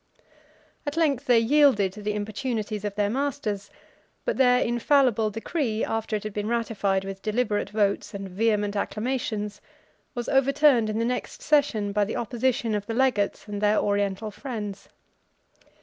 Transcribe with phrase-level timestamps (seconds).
[0.87, 3.69] At length they yielded to the importunities of their masters;
[4.25, 9.61] but their infallible decree, after it had been ratified with deliberate votes and vehement acclamations,
[10.15, 14.31] was overturned in the next session by the opposition of the legates and their Oriental
[14.31, 14.89] friends.